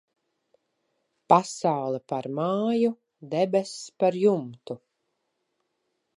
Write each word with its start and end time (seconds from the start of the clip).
Pasaule 1.33 1.99
par 2.13 2.25
māju, 2.39 2.91
debess 3.35 3.77
par 3.99 4.19
jumtu. 4.25 4.81